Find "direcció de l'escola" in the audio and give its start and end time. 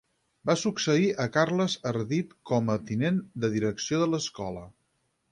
3.57-4.65